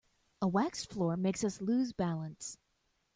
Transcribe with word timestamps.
A 0.41 0.47
waxed 0.47 0.87
floor 0.91 1.15
makes 1.15 1.43
us 1.43 1.61
lose 1.61 1.93
balance. 1.93 2.57